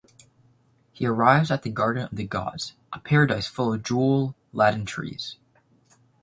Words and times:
He 0.91 1.05
arrives 1.05 1.51
at 1.51 1.61
the 1.61 1.69
Garden 1.69 2.05
of 2.05 2.15
the 2.15 2.23
gods, 2.25 2.73
a 2.91 2.97
paradise 2.99 3.45
full 3.45 3.71
of 3.71 3.83
jewel-laden 3.83 4.87
trees. 4.87 5.37